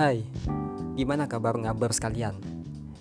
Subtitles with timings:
[0.00, 0.24] Hai,
[0.96, 2.40] gimana kabar ngabar sekalian?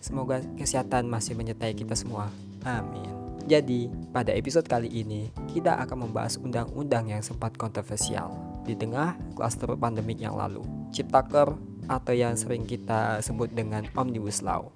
[0.04, 2.28] Semoga kesehatan masih menyertai kita semua.
[2.68, 3.08] Amin.
[3.48, 8.36] Jadi, pada episode kali ini, kita akan membahas undang-undang yang sempat kontroversial
[8.68, 10.60] di tengah klaster pandemik yang lalu.
[10.92, 11.56] Ciptaker
[11.88, 14.68] atau yang sering kita sebut dengan Omnibus Law.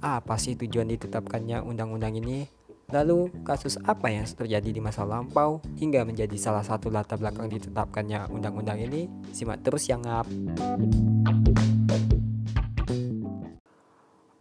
[0.00, 2.48] Apa sih tujuan ditetapkannya undang-undang ini?
[2.92, 8.28] Lalu, kasus apa yang terjadi di masa lampau hingga menjadi salah satu latar belakang ditetapkannya
[8.28, 9.08] undang-undang ini?
[9.32, 10.28] Simak terus yang ngap.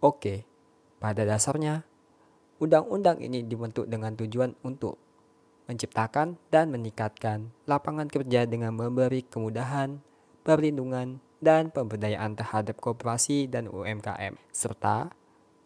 [0.03, 0.43] Oke,
[0.99, 1.87] pada dasarnya,
[2.59, 4.99] undang-undang ini dibentuk dengan tujuan untuk
[5.71, 10.03] menciptakan dan meningkatkan lapangan kerja dengan memberi kemudahan,
[10.43, 15.11] perlindungan, dan pemberdayaan terhadap kooperasi dan UMKM, serta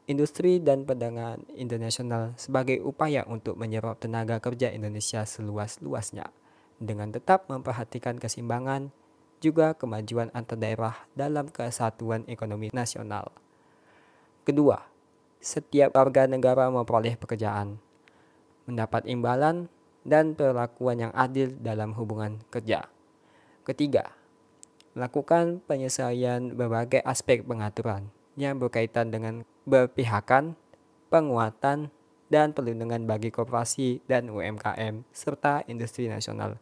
[0.07, 6.31] industri dan perdagangan internasional sebagai upaya untuk menyerap tenaga kerja Indonesia seluas-luasnya
[6.79, 8.95] dengan tetap memperhatikan keseimbangan
[9.43, 13.35] juga kemajuan antar daerah dalam kesatuan ekonomi nasional.
[14.47, 14.79] Kedua,
[15.43, 17.75] setiap warga negara memperoleh pekerjaan,
[18.63, 19.67] mendapat imbalan
[20.07, 22.87] dan perlakuan yang adil dalam hubungan kerja.
[23.67, 24.15] Ketiga,
[24.95, 30.55] melakukan penyelesaian berbagai aspek pengaturan yang berkaitan dengan berpihakan,
[31.09, 31.89] penguatan,
[32.29, 36.59] dan perlindungan bagi koperasi dan UMKM serta industri nasional.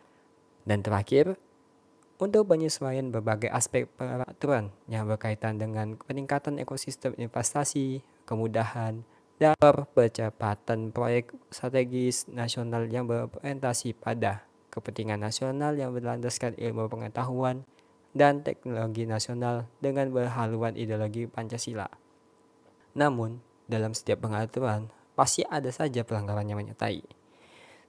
[0.66, 1.38] Dan terakhir,
[2.16, 9.04] untuk penyesuaian berbagai aspek peraturan yang berkaitan dengan peningkatan ekosistem investasi, kemudahan,
[9.36, 17.68] dan percepatan proyek strategis nasional yang berorientasi pada kepentingan nasional yang berlandaskan ilmu pengetahuan
[18.16, 21.92] dan teknologi nasional dengan berhaluan ideologi Pancasila.
[22.96, 24.88] Namun, dalam setiap pengaturan,
[25.20, 27.04] pasti ada saja pelanggaran yang menyertai.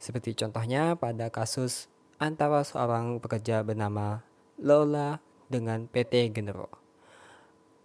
[0.02, 1.86] Seperti contohnya pada kasus
[2.18, 4.27] antara seorang pekerja bernama
[4.58, 6.68] Lola dengan PT Genero.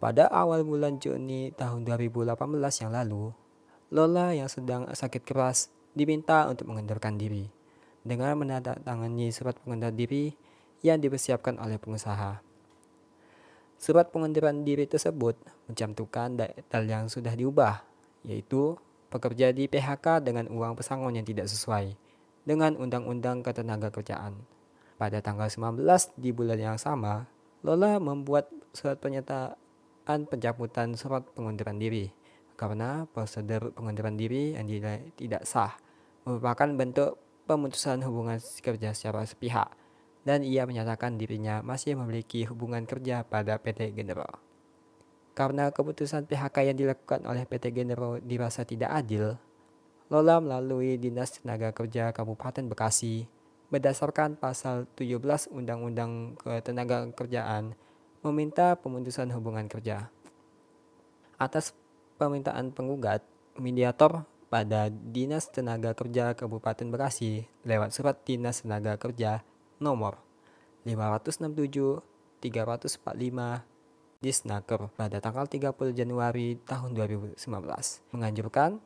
[0.02, 2.34] Pada awal bulan Juni tahun 2018
[2.82, 3.30] yang lalu,
[3.94, 7.46] Lola yang sedang sakit keras diminta untuk mengundurkan diri
[8.02, 10.34] dengan menandatangani surat pengunduran diri
[10.82, 12.42] yang dipersiapkan oleh pengusaha.
[13.82, 15.34] Surat pengunduran diri tersebut
[15.66, 17.82] mencantumkan detail yang sudah diubah,
[18.22, 18.78] yaitu
[19.10, 21.98] pekerja di PHK dengan uang pesangon yang tidak sesuai
[22.46, 24.38] dengan Undang-Undang Ketenagakerjaan.
[25.02, 25.82] Pada tanggal 19
[26.14, 27.26] di bulan yang sama,
[27.66, 32.10] Lola membuat surat pernyataan pencabutan surat pengunduran diri
[32.58, 34.70] karena prosedur pengunduran diri yang
[35.18, 35.74] tidak sah
[36.22, 37.18] merupakan bentuk
[37.50, 39.74] pemutusan hubungan kerja secara sepihak
[40.22, 44.28] dan ia menyatakan dirinya masih memiliki hubungan kerja pada PT Genero.
[45.34, 49.40] Karena keputusan PHK yang dilakukan oleh PT Genero dirasa tidak adil,
[50.12, 53.32] Lola melalui Dinas Tenaga Kerja Kabupaten Bekasi
[53.72, 57.72] berdasarkan pasal 17 Undang-Undang Ketenagakerjaan
[58.20, 60.12] meminta pemutusan hubungan kerja.
[61.40, 61.72] Atas
[62.20, 63.24] permintaan penggugat,
[63.56, 69.48] mediator pada Dinas Tenaga Kerja Kabupaten Bekasi lewat surat Dinas Tenaga Kerja
[69.82, 70.22] nomor
[70.86, 72.06] 567
[72.40, 73.02] 345
[74.22, 77.42] Disnaker pada tanggal 30 Januari tahun 2019
[78.14, 78.78] menganjurkan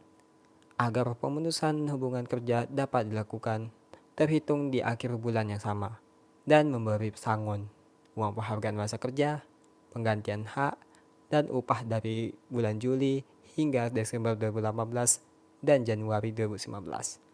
[0.80, 3.68] agar pemutusan hubungan kerja dapat dilakukan
[4.16, 6.00] terhitung di akhir bulan yang sama
[6.48, 7.68] dan memberi pesangon,
[8.16, 9.44] uang penghargaan masa kerja,
[9.92, 10.80] penggantian hak,
[11.28, 13.28] dan upah dari bulan Juli
[13.60, 17.26] hingga Desember 2018 dan Januari 2019.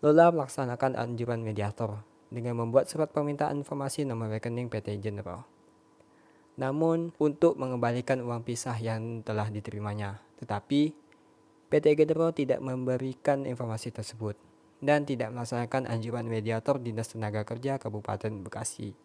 [0.00, 2.00] Lola melaksanakan anjuran mediator
[2.30, 5.42] dengan membuat surat permintaan informasi nomor rekening PT General.
[6.56, 10.94] Namun, untuk mengembalikan uang pisah yang telah diterimanya, tetapi
[11.70, 14.34] PT General tidak memberikan informasi tersebut
[14.82, 18.96] dan tidak melaksanakan anjuran mediator Dinas Tenaga Kerja Kabupaten Bekasi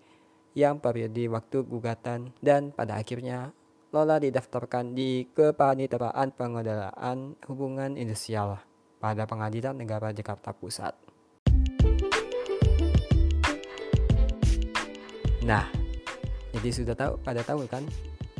[0.55, 3.51] yang periode waktu gugatan dan pada akhirnya
[3.93, 8.59] Lola didaftarkan di Kepaniteraan Pengelolaan Hubungan Industrial
[8.99, 11.04] pada Pengadilan Negara Jakarta Pusat.
[15.45, 15.69] Nah,
[16.57, 17.85] jadi sudah tahu pada tahu kan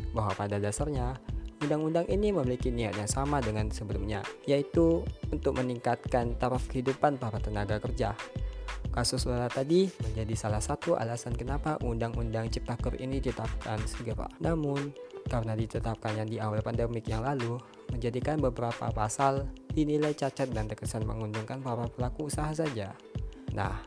[0.09, 1.13] bahwa pada dasarnya
[1.61, 7.77] undang-undang ini memiliki niat yang sama dengan sebelumnya, yaitu untuk meningkatkan taraf kehidupan para tenaga
[7.77, 8.17] kerja.
[8.89, 14.25] Kasus Lola tadi menjadi salah satu alasan kenapa undang-undang Ciptaker ini ditetapkan segera.
[14.39, 14.95] Namun,
[15.27, 17.59] karena ditetapkannya di awal pandemik yang lalu,
[17.91, 22.95] menjadikan beberapa pasal dinilai cacat dan terkesan menguntungkan para pelaku usaha saja.
[23.51, 23.83] Nah,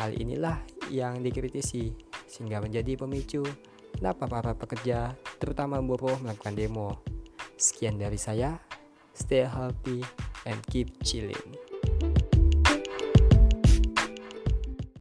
[0.00, 3.42] hal inilah yang dikritisi sehingga menjadi pemicu
[3.96, 7.00] kenapa para pekerja, terutama buruh melakukan demo.
[7.58, 8.60] Sekian dari saya,
[9.16, 10.04] stay healthy
[10.46, 11.58] and keep chilling.